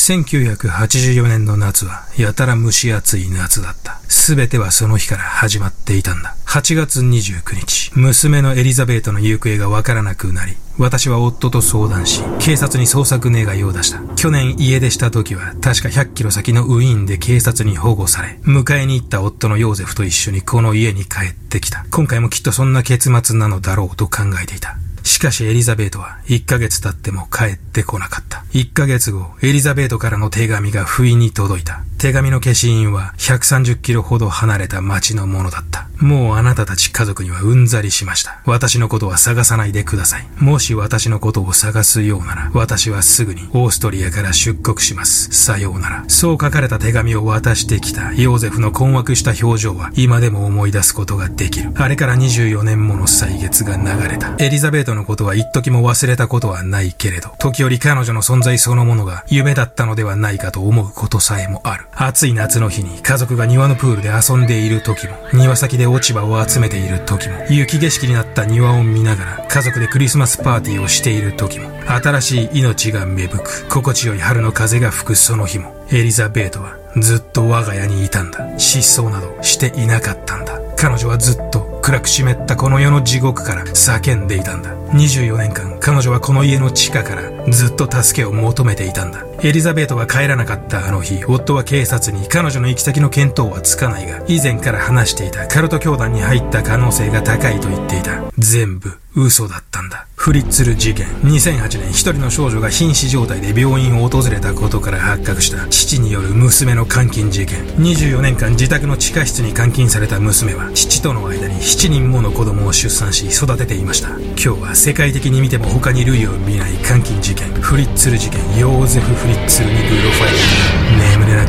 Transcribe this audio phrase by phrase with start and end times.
[0.00, 4.00] 1984年の夏は、やたら蒸し暑い夏だった。
[4.08, 6.34] すべてはその日から始まっていたんだ。
[6.46, 14.00] 8月29日、娘のエリザベートの行方がわからなくなり、私は夫と相談し、警察に捜索願いを出した。
[14.16, 21.84] 去年家出した時は、確か100キロ先のウィーンで警察に保護され、迎えに行った夫のヨーゼフと一緒にこの家に帰ってきた。
[21.90, 24.78] 今回もきっとそんな結末なのだろうと考えていた。
[25.02, 28.44] しかしエリザベートは1ヶ月経っても帰ってこなかった。
[28.52, 31.82] 1ヶ月後、エリザベートからの手紙が不意に届いた。
[32.00, 35.86] 手紙の消印は130キロほど離れた町のものだった。
[35.98, 38.40] もうあなたたち家族にはうんざりしました。
[38.46, 40.26] 私のことは探さないでください。
[40.38, 45.30] もし私のことを探すようなら、私はすぐにオーストリアから出国します。
[45.32, 46.04] さようなら。
[46.08, 51.70] そう書かれた手紙を渡してきたヨーゼフの困惑した表情は今でも思い出すことができる。
[51.74, 54.34] あれから24年もの歳月が流れた。
[54.38, 61.89] エリザベートのことは一時も忘れたことはないけれど、時折彼女の存在そのものが夢だったのではないかと思うことさえもある。
[61.92, 78.58] 暑い夏の日に家族が庭のプールで遊んでいる時も、庭先で落ち葉を集めている時も、雪景色になった庭を見ながら家族でクリスマスパーティーをしている時も、新しい命が芽吹く、心地よい春の風が吹くその日も、エリザベートはずっと我が家にいたんだ。
[78.58, 80.60] 失踪などしていなかったんだ。
[80.76, 84.76] 彼女はずっと暗く湿ったこの世の地獄から叫んでいたんだ。
[84.90, 89.24] 24年間彼女はこの家の地下からずっと助けを求めていたんだ。
[89.42, 98.20] エリザベートが帰らなかったあの日、夫は警察に彼女の行き先の見当はつかないが、以前から話していたカルト教団に入った可能性が高いと言っていた。
[98.36, 100.06] 全部嘘だったんだ。
[100.20, 101.06] フリッツル事件。
[101.22, 107.64] 2008年、一人の少女が瀕死状態で病院を訪れたことから発覚した父による娘の監禁事件。
[107.78, 114.10] 24年間自宅の地下室に監禁された娘は、父との間に7人もの子供を出産し育てていました。
[114.10, 117.50] 今日は世界的に見ても他に類を見ない監禁事件。
[117.54, 118.40] フリッツル事件。
[118.58, 120.79] ヨーゼフ・フリッツルにグロファイリング。
[120.79, 120.79] 眠れな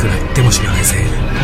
[0.02, 0.96] くなっても知らないぜ。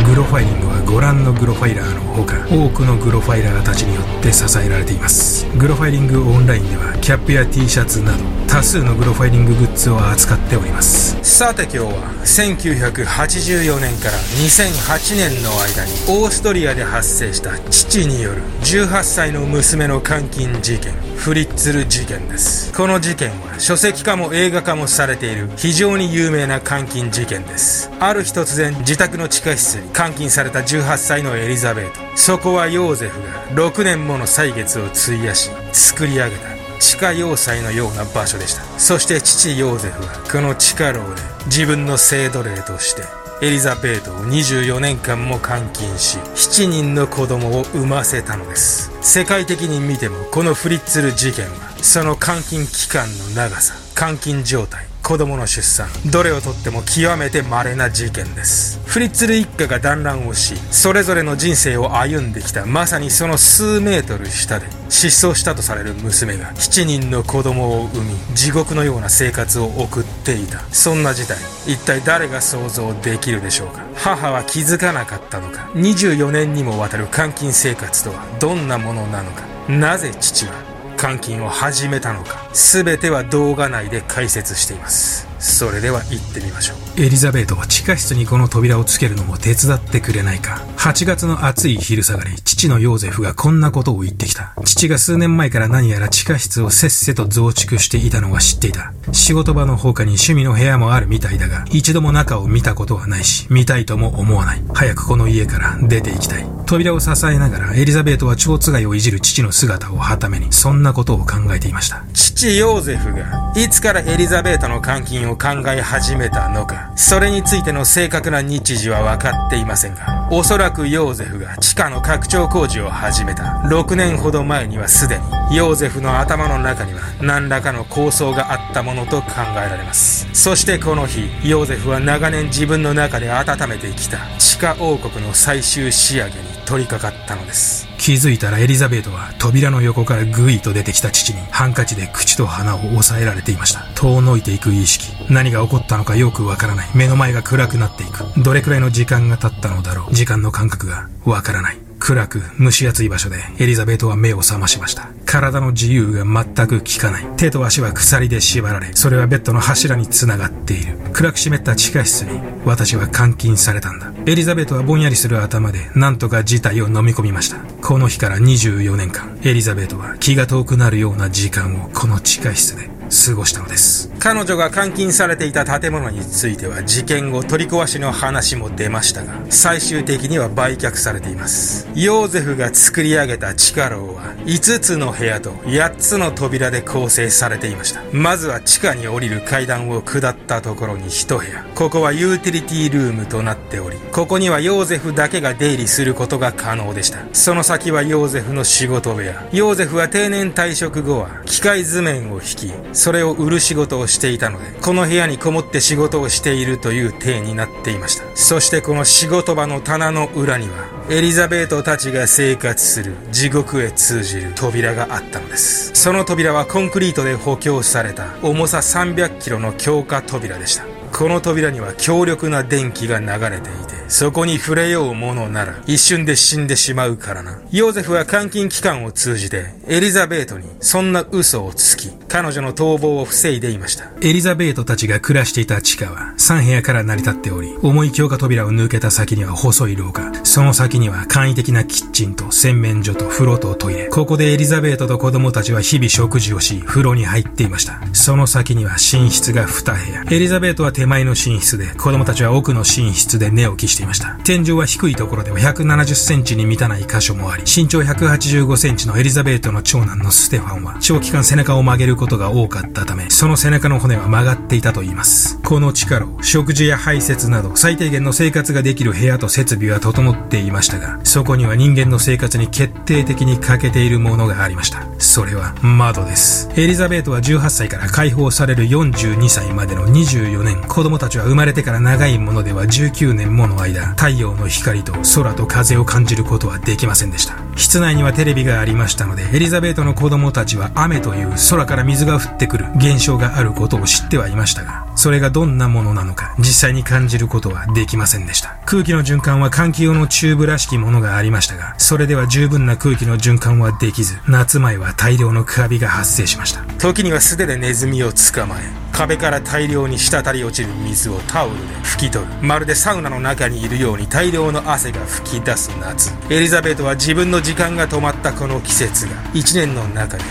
[0.06, 5.46] グロファイリングはご覧のグロファイラーのほか、多くのグロファイラーたちによって支えられています。
[5.58, 11.18] グロファイリングオンラインでは、キャップや T シャツなど、多数のグロファイリンググッズを扱っております。
[11.22, 11.88] さて今日は、
[12.24, 22.72] 1984年から2008年の間に、オーストリアで発生した父による18歳の娘の監禁事件、フリッツル事件です。
[22.74, 27.92] この事件は、書籍化も映画化もされている非常に有名な監禁事件です。
[28.00, 32.18] ある日突然、自宅の地下室に監禁された18歳のエリザベート。
[32.18, 36.48] そこはヨーゼフが6年もの歳月を費やし、作り上げた
[36.80, 38.64] 地下要塞のような場所でした。
[38.80, 43.04] そして父ヨーゼフはこの地下牢で自分の性奴隷として
[43.42, 48.94] エリザベートを24年間も監禁し、7人の子供を産ませたのです。
[49.02, 55.88] 世界的に見てもこのフリッツル事件は、その監禁期間の長さ、監禁状態、子供の出産。
[56.12, 58.78] どれをとっても極めて稀な事件です。
[58.86, 62.66] フリッツル一家が団らんをしそれぞれの人生を歩んできた。
[62.66, 70.60] まさにその数メートル下で失踪したとされる娘が7人の子供を産み地獄のような生活を送っていた。
[70.74, 73.86] そんな事態一体誰が想像できるでしょうか？
[73.96, 79.44] 母は気づかなかったのか？24年にもわたる監禁生活とはどんなものなのか？
[79.70, 85.28] なぜ父は監禁を始めたのか全ては動画内で解説しています。
[85.40, 87.02] それでは行ってみましょう。
[87.02, 90.64] エリザベートは地下室にこの扉をつけるのも手伝ってくれないか。
[90.78, 94.54] 8月の暑い昼下がり父のヨーゼフがこんなことを言ってきた。
[94.66, 98.94] 父が数年前から何やら地下室をせっせと増築していたのは知っていた。
[99.12, 104.64] 仕事場の他に趣味の部屋もあるみたいだが一度も中を見たことはないし見たいとも思わない。
[104.74, 106.48] 早くこの家から出て行きたい。
[106.66, 112.04] 扉を支えながらエリザベートは蝶つがいをいじる父の姿をはためにそんなことを考えていました。
[112.14, 130.28] 父ヨーゼフがいつからエリザベートの監禁をを考え始めたのか、それについての正確な日時は分かっていませんが、おそらくヨーゼフが地下の拡張工事を始めた6年ほど前にはすでに、ヨーゼフの頭の中には何らかの構想があったものと考えられます。
[130.34, 136.34] そしてこの日、ヨーゼフは長年自分の中で温めてきた地下王国の最終仕上げに
[136.66, 137.87] 取り掛かったのです。
[138.08, 143.82] 気づいたらエリザベートは扉の横からグイと出てきた父にハンカチで口と鼻を押さえられていました。
[143.96, 145.12] 遠のいていく意識。
[145.30, 146.90] 何が起こったのかよくわからない。
[146.96, 148.24] 目の前が暗くなっていく。
[148.42, 150.14] どれくらいの時間が経ったのだろう。
[150.14, 151.78] 時間の感覚がわからない。
[152.00, 155.10] 暗く蒸し暑い場所でエリザベートは目を覚ましました。
[155.28, 157.26] 体の自由が全く効かない。
[157.36, 160.98] 手と足は鎖で縛られ、それはベッドの柱に繋がっている。
[161.14, 164.12] 暗く湿った地下室に私は監禁されたんだ。
[164.26, 167.58] エリザベートはぼんやりする頭で何とか事態を飲み込みました。
[167.82, 174.12] この日から24年間、エリザベートは気が遠くなるような時間をこの地下室で過ごしたのです。
[174.20, 181.88] 彼女が監禁されていた建物については事件後取り壊しの話も出ましたが、最終的には売却されています。
[181.96, 188.02] ヨーゼフが作り上げた地下牢は5つの部屋と8つの扉で構成されていました。
[188.12, 191.66] まずは地下に降りる階段を下ったところに1部屋。
[191.76, 197.20] ここはユーティリティルームとなっており、ここにはヨーゼフだけが出入りすることが可能でした。
[197.34, 199.48] その先はヨーゼフの仕事部屋。
[199.52, 208.24] ヨーゼフは定年退職後は機械図面を引き、それを売る仕事をしていたので、この部屋にこもって仕事をしているという体になっていました。
[208.36, 215.92] そしてこの仕事場の棚の裏には、エリザベートたちが生活する地獄へ通じる扉があったのです。
[215.94, 220.86] その扉はコンクリートで補強された重さ300キロの強化扉でした。
[221.12, 227.62] この扉には強力な電気が流れていて、そこに触れようものなら一瞬で死んでしまうからな。
[227.72, 234.12] ヨーゼフは監禁期間を通じてエリザベートにそんな嘘をつき、彼女の逃亡を防いでいました。
[234.22, 244.08] エリザベートたちが暮らしていた地下は3部屋から成り立っており、重い強化扉を抜けた先には細い廊下、その先には簡易的なキッチンと洗面所と風呂とトイレ。
[244.08, 248.02] ここでエリザベートと子供たちは日々食事をし、風呂に入っていました。
[248.14, 250.24] その先には寝室が2部屋。
[250.30, 254.38] エリザベートは手前の寝室で、子供たちは奥の寝室で寝起きしていました。
[254.44, 265.60] 天井は低いところでは170センチに満たない箇所もあり、身長185センチのエリザベートの長男のステファンは、長期間背中を曲げることが多かったため、その背中の骨は曲がっていたと言います。
[265.64, 275.08] この力を、食事や排泄など、最低限の生活ができる部屋と設備は整っていましたが、そこには人間の生活に決定的に欠けているものがありました。
[275.20, 276.70] それは窓です。
[276.76, 287.67] エリザベートは18歳から解放される42歳までの24年、子供たちは生まれてから長いものでは19年もの間、太陽の光と空と風を感じることはできませんでした。
[287.78, 298.78] 室内にはテレビがありましたので、エリザベートの子供たちは雨という空から水が降ってくる現象があることを知ってはいましたが、それがどんなものなのか実際に感じることはできませんでした。
[298.86, 306.82] 空気の循環は換気用のチューブらしきものがありましたが、それでは十分な空気の循環はできず、夏前は大量のカビが発生しました。
[306.98, 312.52] 時には素手でネズミを捕まえ、壁から大量に滴り落ちる水をタオルで拭き取る。
[312.62, 316.32] まるでサウナの中にいるように大量の汗が吹き出す夏。
[316.52, 320.44] エリザベートは自分の時間が止まったこの季節が1年の中で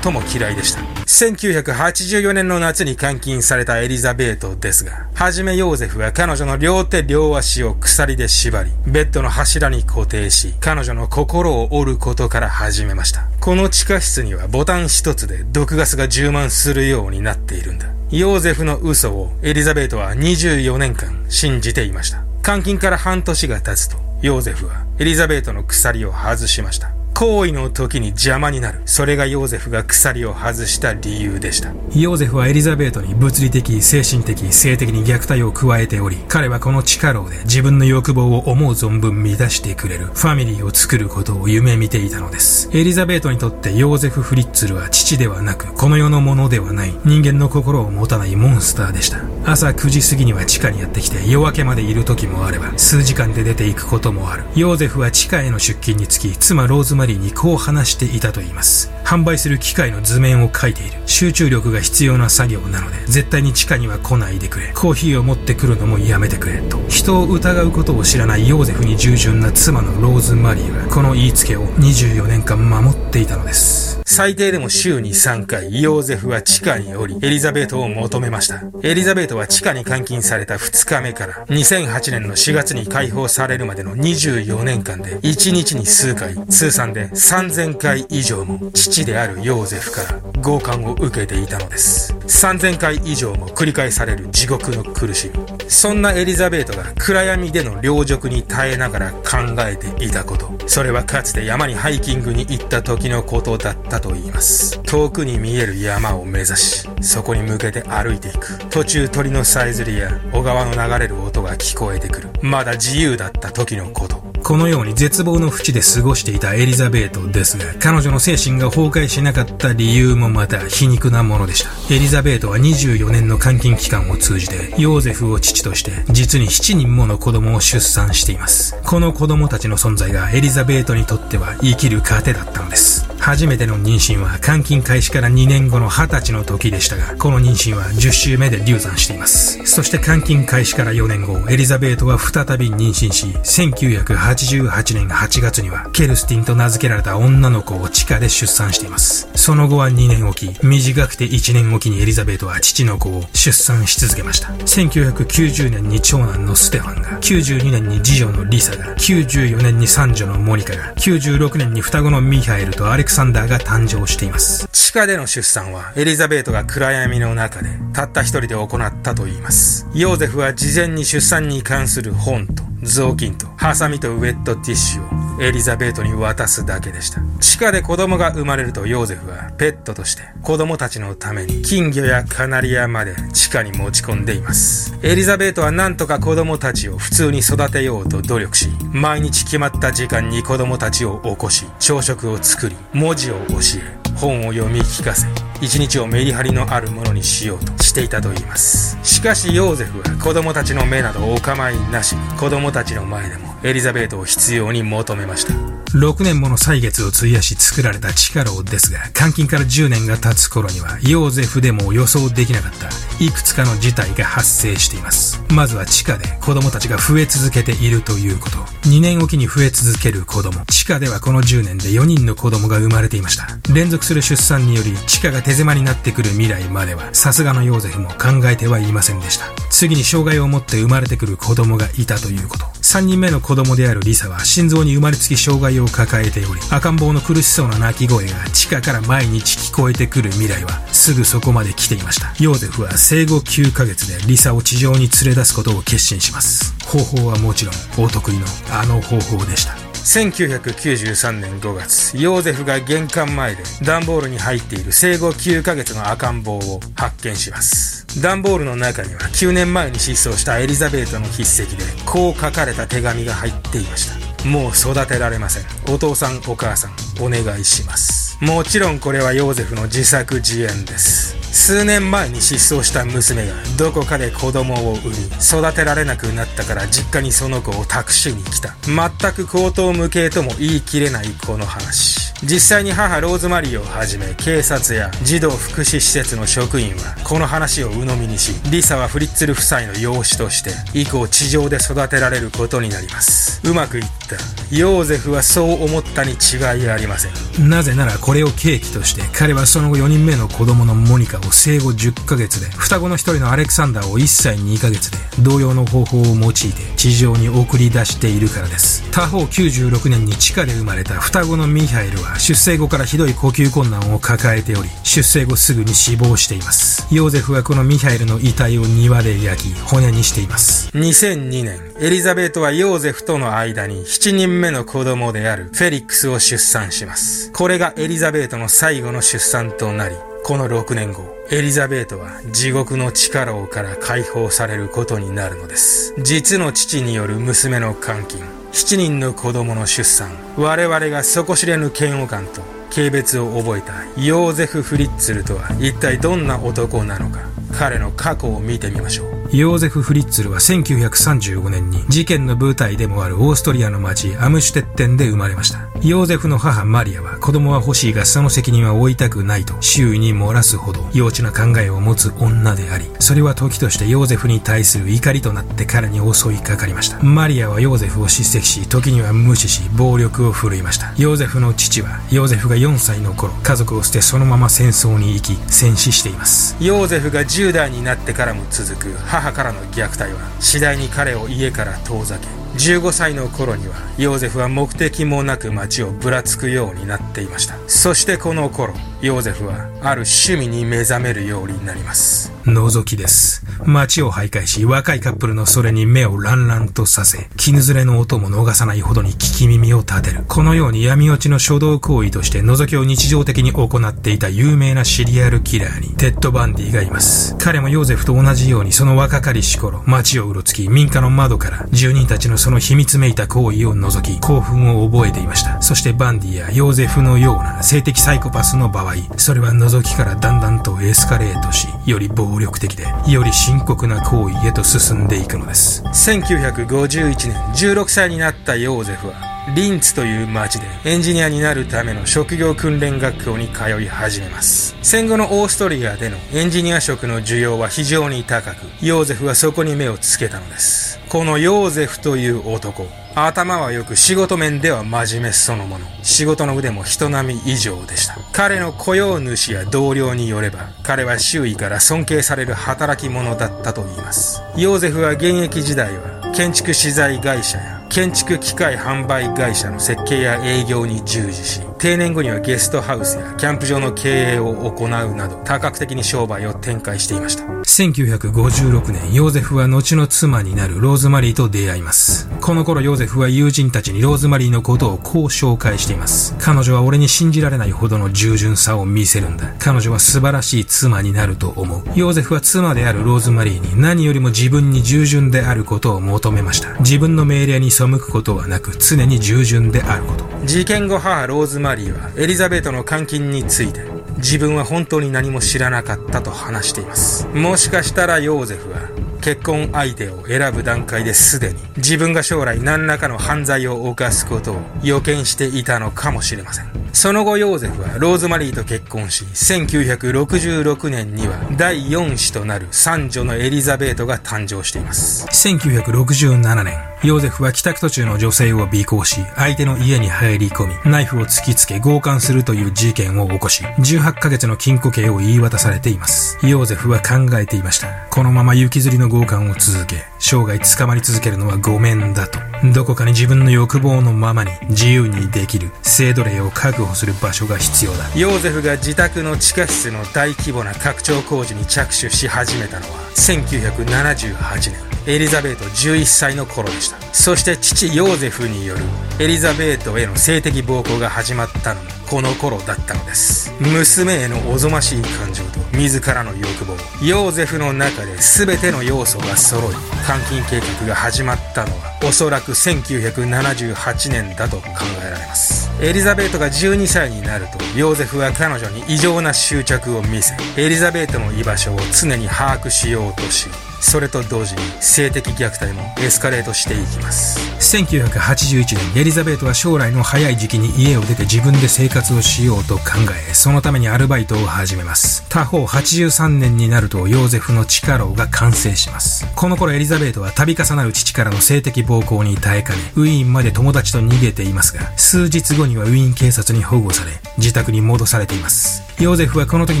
[0.02, 0.80] 最も嫌いでした。
[1.04, 13.28] 1984年の夏に監禁されたエリザベートですが、はじめヨーゼフは彼女の両手両足を鎖で縛り、ベッドの柱に固定し、彼女の心を折ることから始めました。
[13.40, 17.93] この地下室にはボタン一つで毒ガスが充満するようになっているんだ。
[18.16, 22.22] ヨーゼフの嘘をエリザベートは24年間信じていました。
[22.46, 26.92] 監禁から半年が経つと、ヨーゼフはエリザベートの鎖を外しました。
[27.14, 28.82] 行為の時に邪魔になる。
[28.86, 31.70] それがヨーゼフが鎖を外した理由でした。
[31.94, 42.68] ヨーゼフはエリザベートに物理的、精神的、性的に虐待を加えており、彼はこの地下牢で自分の欲望を思う存分満たしてくれるファミリーを作ることを夢見ていたのです。
[42.72, 49.20] エリザベートにとってヨーゼフ・フリッツルは父ではなく、この世のものではない人間の心を持たないモンスターでした。
[49.44, 54.42] 朝9時過ぎには地下にやってきて夜明けまでいる時もあれば、数時間で出ていくこともある。
[54.56, 58.90] ヨーゼフは地下への出勤につき、妻ローズマまりにこう話していたと言います。
[59.04, 60.98] 販売する機械の図面を描いている。
[61.04, 64.72] 集中力が必要な作業なので、絶対に地下には来ないでくれ。
[64.74, 66.62] コーヒーを持ってくるのもやめてくれ。
[66.62, 66.82] と。
[66.88, 73.93] 人を疑うことを知らないヨーゼフに従順な妻のローズマリーは、この言いつけを24年間守っていたのです。
[74.06, 78.62] 最低でも週に3回、ヨーゼフは地下に降り、エリザベートを求めました。
[78.82, 92.12] エリザベートは地下に監禁された2日目から、2008年の4月に解放されるまでの24年間で、1日に数回、通算で3000回以上も、父であるヨーゼフから強姦を受けていたのです。
[92.26, 95.40] 3000回以上も繰り返される地獄の苦しみ。
[95.66, 100.52] そんなエリザベートが暗闇での領辱に耐えながら考えていたこと。
[100.66, 104.80] それはかつて山にハイキングに行った時のことだったと言います。
[104.82, 108.58] 遠くに見える山を目指し、そこに向けて歩いていく。
[108.70, 112.28] 途中鳥のさえずりや小川の流れる音が聞こえてくる。
[112.42, 114.22] まだ自由だった時のこと。
[114.44, 121.94] このように絶望の淵で過ごしていたエリザベートですが、彼女の精神が崩壊しなかった理由もまた皮肉なものでした。
[121.94, 128.76] エリザベートは24年の監禁期間を通じて、ヨーゼフを父として、実に7人もの子供を出産しています。
[128.84, 133.13] この子供たちの存在がエリザベートにとっては生きる糧だったのです。
[133.24, 139.64] 初めての妊娠は監禁開始から2年後の20歳の時でしたが、この妊娠は10週目で流産しています。
[139.64, 149.26] そして監禁開始から4年後、エリザベートは再び妊娠し、1988年8月にはケルスティンと名付けられた女の子を地下で出産しています。
[149.36, 154.48] その後は2年おき、短くて1年おきにエリザベートは父の子を出産し続けました。
[154.48, 164.66] 1990年に長男のステファンが、92年に次女のリサが、94年に三女のモニカが、96年に双子のミハエルとアレクササンダーが誕生しています。
[164.72, 169.86] 地下での出産は、エリザベートが暗闇の中で、たった一人で行ったといいます。
[169.94, 177.20] ヨーゼフは事前に出産に関する本と、雑巾と、ハサミとウェットティッシュをエリザベートに渡すだけでした。
[177.40, 184.96] 地下で子供が生まれるとヨーゼフはペットとして子供たちのために金魚やカナリアまで地下に持ち込んでいます。
[185.02, 195.26] エリザベートはなんとか子供たちを普通に育てようと努力し、毎日決まった時間に子供たちを起こし、朝食を作り、文字を教え、本を読み聞かせ、
[195.60, 198.98] 一日をメリハリのあるものにしようとしていたと言います。
[199.02, 205.54] しかしヨーゼフは子供たちの目などお構いなしに子供たちの前でもエリザベートを必要に求めました。
[205.94, 212.88] 6年もの歳月を費やし作られた地下牢ですが、監禁から10年が経つ頃には、ヨーゼフでも予想できなかった
[213.24, 215.40] いくつかの事態が発生しています。
[215.50, 218.56] まずは地下で子供たちが増え続けているということ。
[218.88, 220.66] 2年おきに増え続ける子供。
[220.66, 223.46] 地下ではこの10年で4人の子供が生まれていました。
[223.72, 229.46] 連続する出産により地下が手狭になってくる未来までは、さすがのヨーゼフも考えてはいませんでした。
[229.70, 232.64] 次に障害を持って生まれてくる子供がいたということ。
[232.82, 242.32] 3人目の子供であるリサは心臓に生まれつき障害を抱えており、赤ん坊の苦しそうな泣き声が地下から毎日聞こえてくる未来はすぐそこまで来ていました。
[242.42, 246.74] ヨーゼフは生後9ヶ月でリサを地上に連れ出すことを決心します。
[246.86, 249.83] 方法はもちろんお得意のあの方法でした。
[250.04, 258.06] 1993年5月、ヨーゼフが玄関前で段ボールに入っている生後9ヶ月の赤ん坊を発見します。
[258.20, 264.08] 段ボールの中には9年前に失踪したエリザベートの筆跡でこう書かれた手紙が入っていまし
[264.42, 264.46] た。
[264.46, 265.92] もう育てられません。
[265.92, 268.23] お父さんお母さんお願いします。
[268.40, 271.34] もちろんこれはヨーゼフの自作自演です。
[271.54, 278.74] 数年前に失踪した娘がどこかで子供を産み育てられなくなったから実家にその子を託しに来た。
[278.84, 282.34] 全く口頭無形とも言い切れないこの話。
[282.42, 293.66] 実際に母ローズマリーをはじめ警察や児童福祉施設の職員はこの話を鵜呑みにしリサはフリッツル夫妻の養子として以降地上で育てられることになります。
[293.66, 294.36] うまくいった。
[294.76, 297.28] ヨーゼフはそう思ったに違いありませ
[297.62, 297.68] ん。
[297.70, 309.04] なぜならこれを契機として彼はその後4人目の子供のモニカを生後10ヶ月で双子の1人のアレクサンダーを1歳2ヶ月で同様の方法を用いて地上に送り出しているからです。
[309.12, 317.06] 他方96年に地下で生まれた双子のミハエルは出生後からひどい呼吸困難を抱えており出生後すぐに死亡しています。
[317.14, 320.90] ヨーゼフはこのミハエルの遺体を庭で焼き骨にしています。
[320.94, 327.52] 2002年エリザベートはヨーゼフとの間に7人目の子供であるフェリックスを出産します。
[327.52, 336.14] これがエリザベートの最後の出産となりこの6年後、エリザベートは地獄の力をから解放されることになるのです。
[336.22, 338.40] 実の父による娘の監禁、
[338.70, 342.60] 7人の子供の出産、我々が底知れぬ嫌悪感と
[342.94, 347.40] 軽蔑を覚えたヨーゼフ・フリッツルとは一体どんな男なのか。
[347.76, 349.43] 彼の過去を見てみましょう。
[349.52, 355.88] ヨーゼフ・フリッツルは1935年に事件の舞台でもあるオーストリアの町アムシュテッテンで生まれました。
[356.02, 367.22] ヨーゼフの母マリアは子供は欲しいがその責任は負いたくないと周囲に漏らすほど幼稚な考えを持つ女であり、それは時としてヨーゼフに対する怒りとなって彼に襲いかかりました。
[367.22, 371.14] マリアはヨーゼフを叱責し、時には無視し、暴力を振るいました。
[371.16, 376.76] ヨーゼフの父は、ヨーゼフが4歳の頃、家族を捨てそのまま戦争に行き、戦死しています。
[376.80, 393.62] ヨーゼフが10代になってからも続く母からの虐待は次第に彼を家から遠ざけ15歳の頃にはヨーゼフは目的もなく街をぶらつくようになっていましたそしてこの頃ヨーゼフはある趣味に目覚めるようになります覗きです。
[393.84, 400.44] 街を徘徊し、若いカップルのそれに目をランランとさせ、絹ずれの音も逃さないほどに聞き耳を立てる。
[400.48, 407.54] このように闇落ちの初動行為として覗きを日常的に行っていた有名なシリアルキラーに、テッド・バンディがいます。
[407.58, 415.82] 彼もヨーゼフと同じようにその若かりし頃、街をうろつき、民家の窓から住人たちのその秘密めいた行為を覗き、興奮を覚えていました。
[415.82, 426.04] そしてバンディやヨーゼフのような性的サイコパスの場合、それは覗きからだんだんとエスカレートし、より暴力的で、より深刻な行為へと進んでいくのです。
[426.04, 434.94] 1951年、16歳になったヨーゼフは、リンツという町でエンジニアになるための職業訓練学校に通い始めます。
[435.02, 441.18] 戦後のオーストリアでのエンジニア職の需要は非常に高く、ヨーゼフはそこに目をつけたのです。
[441.30, 446.06] このヨーゼフという男、頭はよく仕事面では真面目そのもの。
[446.22, 448.36] 仕事の腕も人並み以上でした。
[448.52, 454.62] 彼の雇用主や同僚によれば、彼は周囲から尊敬される働き者だったと言います。
[454.76, 467.64] ヨーゼフは現役時代は建築資材会社や建築機械販売会社の設計や営業に従事し、定年後にはゲストハウスやキャンプ場の経営を行うなど多角的に商売を展開していました。
[467.64, 472.48] 1956年、ヨーゼフは後の妻になるローズマリーと出会います。
[472.60, 476.54] この頃ヨーゼフは友人たちにローズマリーのことをこう紹介しています。
[476.58, 479.74] 彼女は俺に信じられないほどの従順さを見せるんだ。
[479.78, 482.04] 彼女は素晴らしい妻になると思う。
[482.14, 486.94] ヨーゼフは妻であるローズマリーに何よりも自分に従順であることを求めました。
[487.00, 490.44] 自分の命令に背くことはなく常に従順であること。
[490.64, 494.00] 事件後母ローズマリーはエリザベートの監禁について
[494.36, 497.46] 自分は本当に何も知らなかったと話しています。
[497.48, 499.08] もしかしたらヨーゼフは
[499.40, 507.04] 結婚相手を選ぶ段階ですでに自分が将来何らかの犯罪を犯すことを予見していたのかもしれません。
[507.14, 515.46] その後ヨーゼフはローズマリーと結婚し、1966年には第4子となる三女のエリザベートが誕生しています。
[515.46, 526.58] 1967年、ヨーゼフは帰宅途中の女性を尾行し、相手の家に入り込み、ナイフを突きつけ強姦するという事件を起こし、18ヶ月の禁錮刑を言い渡されています。
[526.62, 528.08] ヨーゼフは考えていました。
[528.28, 532.58] このまま行きずりの強姦を続け、生涯捕まり続けるのはごめんだと。
[532.92, 538.28] どこかに自分の欲望のままに自由にできる制度令を確保する場所が必要だ。
[538.36, 545.13] ヨーゼフが自宅の地下室の大規模な拡張工事に着手し始めたのは1978年。
[545.26, 547.16] エリザベート11歳の頃でした。
[547.32, 549.00] そして父ヨーゼフによる
[549.40, 553.72] エリザベートへの性的暴行が始まったのもこの頃だったのです。
[553.80, 556.94] 娘へのおぞましい感情と自らの欲望。
[557.24, 559.94] ヨーゼフの中で全ての要素が揃い
[560.26, 564.88] 監禁計画が始まったのはおそらく1978年だと考
[565.26, 565.90] えられます。
[566.02, 573.68] エリザベートが12歳になるとヨーゼフは彼女に異常な執着を見せエリザベートの居場所を常に把握しようとし
[574.04, 577.58] それと同時に性的虐待もエスカレートしていきます。
[577.80, 583.02] 1981年エリザベートは将来の早い時期に家を出て自分で生活をしようと考
[583.50, 585.48] えそのためにアルバイトを始めます。
[585.48, 589.46] 他方83年になるとヨーゼフの地下牢が完成します。
[589.56, 599.13] この頃エリザベートは度重なる父からの性的暴行に耐えかねウィーンまで友達と逃げていますが数日後にはウィーン警察に保護され自宅に戻されています。
[599.20, 600.00] ヨーゼフはこの時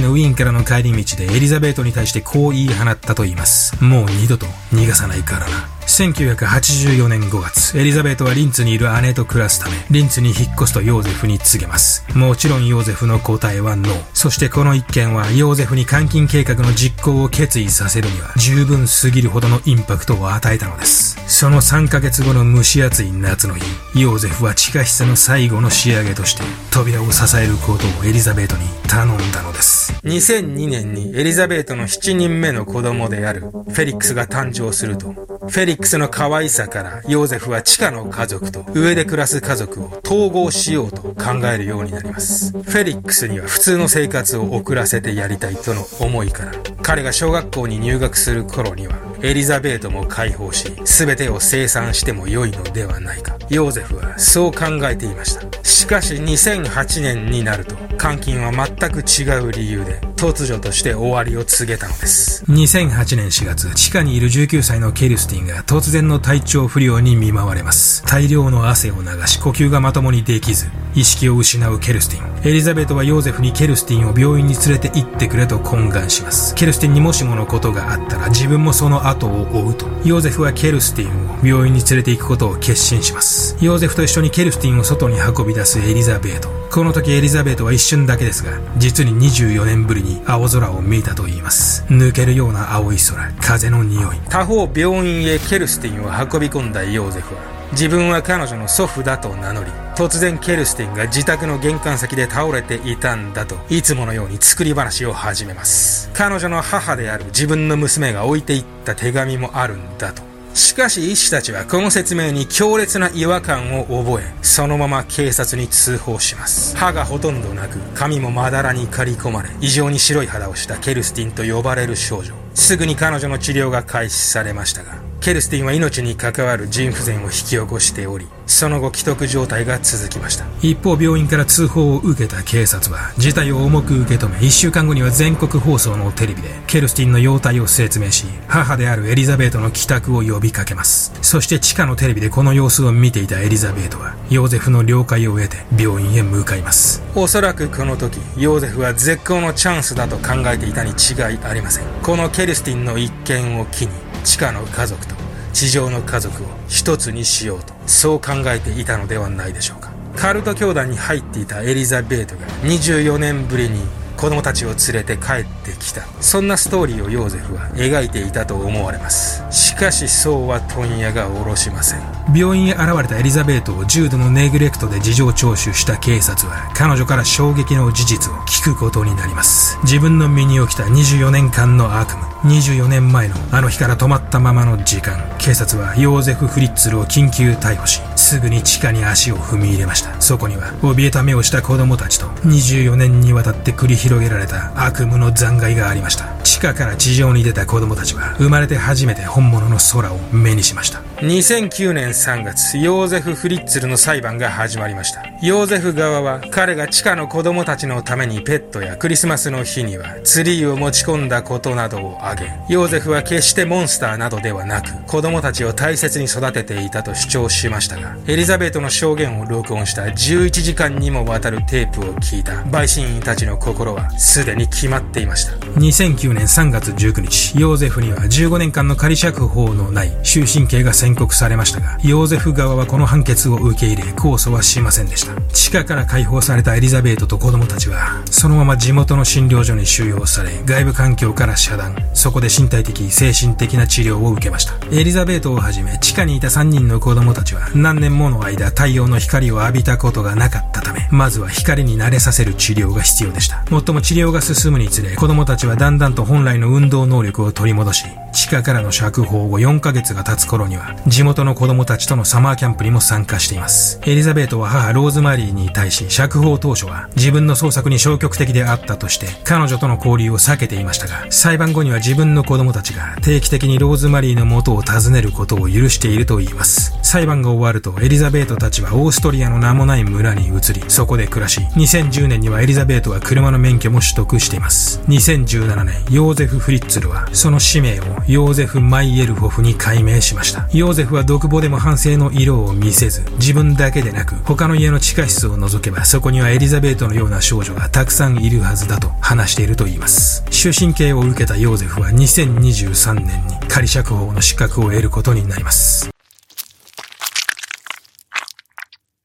[0.00, 3.82] のウィーンからの帰り道でエリザベートに対してこう言い放ったと言います。
[3.82, 5.73] もう二度と逃がさないからな。
[5.86, 12.04] 1984年5月、エリザベートはリンツにいる姉と暮らすため、リンツに引っ越すとヨーゼフに告げます。
[12.14, 14.02] もちろんヨーゼフの答えはノー。
[14.14, 21.14] そしてこの一件は、ヨーゼフに監禁計画の実行を決意させるには、十分すぎるほどのインパクトを与えたのです。
[21.26, 29.92] その3ヶ月後の蒸し暑い夏の日、ヨーゼフは地下室の最後の仕上げとして、扉を支えることをエリザベートに頼んだのです。
[30.04, 42.52] 2002年にエリザベートの7人目の子供であるフェリックスが誕生すると、フェリックスの可愛さからヨーゼフは地下の家族と上で暮らす家族を統合しようと考えるようになります。
[42.52, 53.38] フェリックスには普通の生活を送らせてやりたいとの思いから、彼が小学校に入学する頃にはエリザベートも解放し、全てを生産しても良いのではないか。
[53.48, 55.64] ヨーゼフはそう考えていました。
[55.64, 62.44] しかし2008年になると、監禁は全く違う理由で、突如として終わりを告げたのです。
[62.50, 68.04] 2008年4月、地下にいる19歳のケルスティンが突然の体調不良に見舞われます。
[68.04, 72.48] 大量の汗を流し、呼吸がまともにできず、意識を失うケルスティン。
[72.48, 76.54] エリザベートはヨーゼフにケルスティンを病院に連れて行ってくれと懇願します。
[76.54, 79.86] ケルスティンにもしものことがあったら自分もその後を追うと。
[80.04, 83.56] ヨーゼフはケルスティンを病院に連れて行くことを決心します。
[83.60, 86.48] ヨーゼフと一緒にケルスティンを外に運び出すエリザベート。
[86.70, 91.84] この時エリザベートは一瞬だけですが、実に24年ぶりに青空を見たと言います。
[91.88, 94.16] 抜けるような青い空、風の匂い。
[94.28, 106.08] 他方病院へケルスティンを運び込んだヨーゼフは、自分は彼女の祖父だと名乗り、突然ケルスティンが自宅の玄関先で倒れていたんだと、いつものように作り話を始めます。
[106.14, 110.22] 彼女の母である自分の娘が置いていった手紙もあるんだと。
[110.54, 116.76] しかし医師たちはこの説明に強烈な違和感を覚え、そのまま警察に通報します。
[116.76, 122.34] 歯がほとんどなく、髪もまだらに刈り込まれ、異常に白い肌をしたケルスティンと呼ばれる少女。
[122.54, 130.44] すぐに彼女の治療が開始されましたが、ケルスティンは命に関わる腎不全を引き起こしており、その後既得状態が続きました。
[130.60, 141.14] 一方、病院から通報を受けた警察は、事態を重く受け止め、一週間後には全国放送のテレビで、ケルスティンの容態を説明し、母であるエリザベートの帰宅を呼びかけます。
[141.22, 147.02] そして地下のテレビでこの様子を見ていたエリザベートは、ヨーゼフの了解を得て病院へ向かいます。
[147.14, 151.86] おそらくこの時、ヨーゼフは絶好のチャンスだと考えていたに違いありません。
[152.02, 155.14] このケルスティンの一件を機に、地下の家族と
[155.52, 159.92] 地上の家族を一つにしようとそう考えていたのではないでしょうか。
[160.16, 163.80] カルト教団に入っていたエリザベートが24年ぶりに
[164.16, 166.02] 子供たちを連れて帰ってきた。
[166.20, 169.42] そんなストーリーをヨーゼフは描いていたと思われます。
[169.50, 172.00] しかしそうは問屋が下ろしません。
[172.34, 179.78] 病院へ現れたエリザベートを重度のネグレクトで事情聴取した警察は彼女から衝撃の事実を聞くことになります。
[179.82, 182.34] 自分の身に起きた24年間の悪夢。
[182.44, 185.18] 24年前のあの日から止まったままの時間。
[185.38, 190.20] 警察はヨーゼフ・フリッツルを緊急逮捕しすぐに地下に足を踏み入れました。
[190.20, 196.33] そこには怯えた目をした子供たちと24年にわたって繰り広げられた悪夢の残骸がありました。
[196.44, 201.00] 地下から地上に出た子供たちは生まれて初めて本物の空を目にしました。
[201.16, 205.24] 2009年3月ヨーゼフ・フリッツルの裁判が始まりました。
[205.42, 225.52] ヨーゼフ側は彼が地下の子供たちのためにペットやクリスマスの日にはツリーを持ち込んだことなどを挙げヨーゼフは決してモンスターなどではなく子供たちを大切に育てていたと主張しましたがエリザベートの証言を録音した11時間にもわたるテープを聞いた陪審員たちの心はすでに決まっていました。
[225.78, 235.40] 2009年3月19日ヨーゼフには15年間の仮釈放のない終身刑が宣告されましたがヨーゼフ側はこの判決を受け入れ控訴はしませんでした。
[235.52, 244.74] 地下から解放されたエリザベートと子供たちはそのまま地元の診療所に収容され外部環境から遮断そこで身体的精神的な治療を受けました。
[244.92, 253.64] エリザベートをはじめ地下にいた3人の子供たちは何年もの間太陽の光を浴びたことがなかったためまずは光に慣れさせる治療が必要でした。
[253.70, 264.00] もっとも治療が進むにつれ子供たちはだんだんと本来の運動能力を取り戻し地下からの釈放後4ヶ月が経つ頃には地元の子供たちとのサマーキャンプにも参加しています。
[264.04, 276.98] エリザベートは母ローズマリーに対し釈放当初は自分の創作に消極的であったとして彼女との交流を避けていましたが裁判後には自分の子供たちが定期的にローズマリーの元を訪ねることを許していると言います。
[277.02, 285.00] 裁判が終わるとエリザベートたちはオーストリアの名もない村に移りそこで暮らし2010年にはエリザベートは車の免許も取得しています。
[285.06, 290.66] 2017年ヨーゼフ・フリッツルはその使命をヨーゼフ・マイエルホフに改名しました。
[290.72, 300.42] ヨーゼフは独房でも反省の色を見せず自分だけでなく他の家の地下室を除けばそこにはエリザベートのような少女がたくさんいるはずだと話していると言います。
[300.50, 306.08] 終身刑を受けたヨーゼフは2023年に仮釈放の資格を得ることになります。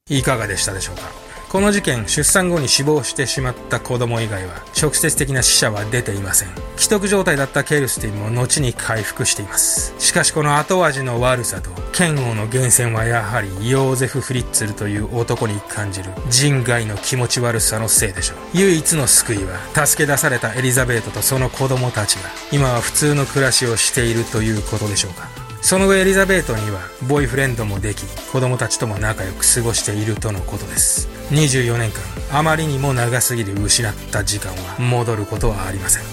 [0.10, 1.29] いかがでしたでしょうか？
[1.50, 6.50] この事件、出産後に死亡してしまった子供以外は、直接的な死者は出ていません。
[6.78, 9.96] 既得状態だったケルスティンも後に回復しています。
[9.98, 18.38] しかしこの後味の悪さと、剣王の源泉はやはり、ヨーゼフ・フリッツルという男に感じる人外の気持ち悪さのせいでしょう。
[18.54, 25.28] 唯一の救いは、助け出されたエリザベートとその子供たちが、今は普通の暮らしをしているということでしょうか。
[25.62, 36.04] その後エリザベートにはボーイフレンドもでき子供たちとも仲良く過ごしているとのことです24年間あまりにも長すぎる失った時間は戻ることはありません。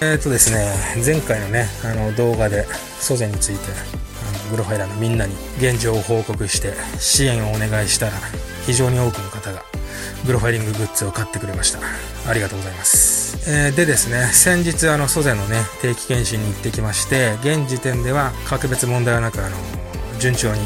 [0.00, 0.74] えっ、ー、とですね
[1.04, 2.66] 前回のねあの動画で
[3.00, 8.12] ソゼについてあのグロファイラーのみんなに現状を報告して支援をお願いしたら
[8.66, 9.62] 非常に多くの方が
[10.26, 11.78] グロファイリンググッズを買ってくれました。
[12.28, 13.48] ありがとうございます。
[13.48, 19.56] えー、でですね、先日あの、蘇ゼのね、定期検診に行ってきまして、現時点では格別問題はなく、あの、
[20.18, 20.60] 順調に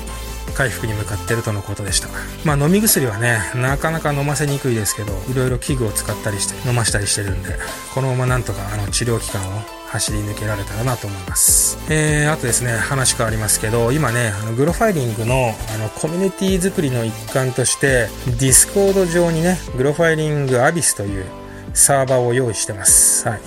[0.50, 2.08] 回復に向かってるとのことでした。
[2.44, 7.56] まあ飲み薬はね、なかなか飲ませにくいですけど、いろいろ器具を使ったりして飲ましたりしてるんで、
[7.94, 11.78] このままなんとかあの治療期間を走り抜けられたらなと思います。
[11.90, 21.24] えー、あとですね、話変わりますけど、今ね、あのグロファイリングのあのコミュニティ作りの一環として、ディスコード上にね、グロファイリングアビスという
[21.74, 23.28] サーバーを用意してます。
[23.28, 23.40] はい。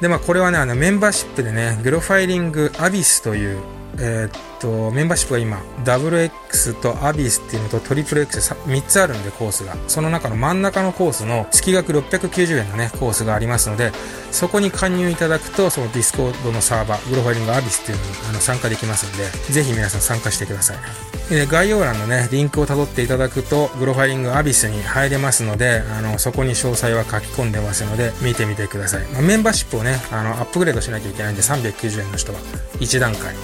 [0.00, 3.60] で、まあ、これはね、あの、メンバーシップでね、グロファイリングアビスという、
[3.98, 9.76] えー、と、メンバーシップが今、WX とアビスっていうのとトリプル X 3つあるんでコースが。
[9.88, 13.92] その中の真ん中のコースの月額690円のね、コースがありますので、
[14.32, 20.76] そこに加入いただくと、そのディスコードのサーバー、グロファイリングアビスっていうのにあの参加できますんで、ぜひ皆さん参加してください。
[21.30, 29.06] で概要欄のね、リンクを辿っていただくと、グロファイリングアビスに入れますので、あの、そこに詳細は書き込んでますので、見てみてください。
[29.08, 32.38] まあ、メンバーシップをね、あの、アップグレードしなきゃいけないんで、390円の人は
[32.78, 33.34] 1段階。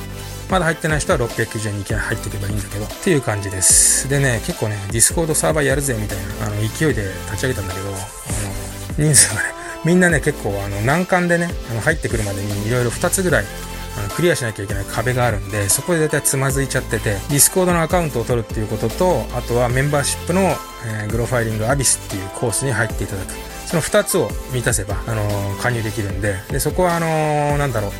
[0.52, 4.06] まだ入ってない人は690円にいきなり入っていけばいいんだけど、っていう感じです。
[4.10, 7.96] でね、結構ね、ディスコードサーバーやるぜみたいな、あの、勢いで立ち上げたんだけど、あの、
[8.98, 9.48] 人数がね、
[9.82, 13.44] みんなね、結構あの、難関でね、あの、入ってくるまでにいろいろ2つぐらい、
[13.96, 23.32] あのクリアしなきゃいけない壁があるんで、そこで大体つまずいちゃってて、ディスコードのアカウントを取るっていうことと、あとはメンバーシップの、えー、グロファイリングアビスっていうコースに入っていただく。
[23.66, 27.92] その2つを満たせば、あのー、加入できるんで、で、そこはあのー、なんだろう、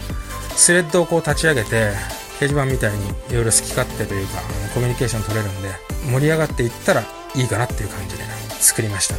[0.55, 1.93] スレッドをこう立ち上げて、
[2.39, 5.69] 掲示板みたいにいろいろ好き勝手というか、あのコミュニケーション取れるんで、
[6.11, 7.03] 盛り上がっていったら
[7.35, 8.25] いいかなっていう感じで
[8.63, 9.19] 作りましたん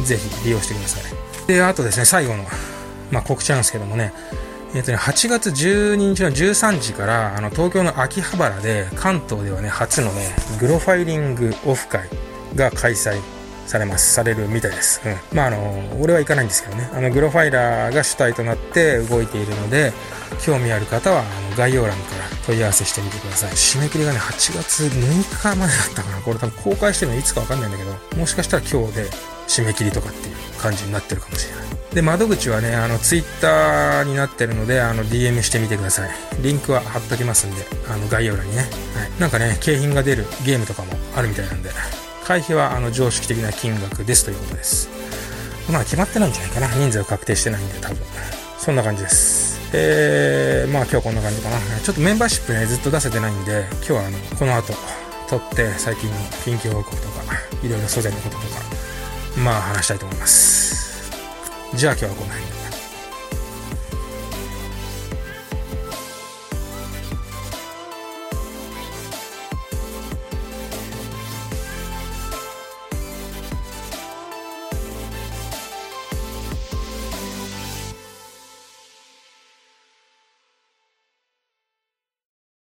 [0.00, 1.46] で、ぜひ利用してください。
[1.46, 2.44] で、あとですね、最後の、
[3.10, 4.12] まあ、告知なんですけどもね、
[4.74, 12.08] えっ、ー、とね、8月12日の13時から、あの、東京の秋葉原で、関東ではね、初のね、グロファイリングオフ会
[12.54, 13.20] が開催
[13.66, 14.14] されます。
[14.14, 15.00] されるみたいです。
[15.04, 15.36] うん。
[15.36, 16.90] まあ、あの、俺は行かないんですけどね。
[16.92, 19.92] あの、グロファイラーが主体となって動いているので、
[20.44, 23.50] 興味ある方は、あの、概要欄から問い合わせしてみてください。
[23.52, 26.20] 締め切りがね、8月6日までだったかな。
[26.20, 29.10] これ多分公開してるのいつかわかんないんだけど、もしかしたら今日で
[29.46, 31.64] 締め切りとかっていう感じになってるかもしれない。
[31.94, 36.10] で、窓口はね、あの、ツイッターになってるので、あの、DM してみてください。
[36.40, 38.62] リンクは貼っときますんで、あの、概要欄にね。
[38.62, 38.68] はい。
[39.20, 41.70] なんかね、景品が出るゲームとかもあるみたいなんで、
[42.24, 44.88] 会費は、あの、常識的な金額ですということです。
[45.70, 46.68] まあ、決まってないんじゃないかな。
[46.68, 47.98] 人数は確定してないんで、多分。
[48.58, 49.60] そんな感じです。
[49.74, 51.58] えー、まあ今日こんな感じかな。
[51.82, 54.72] ちょっとメンバーシップね、ずっと出せてないんで、今日はあの、この後、
[55.28, 57.24] 撮って最近の近況報告とか、
[57.62, 58.60] いろいろ素材のこととか、
[59.36, 61.10] まあ話したいと思います。
[61.74, 62.63] じゃあ今日はこの辺で。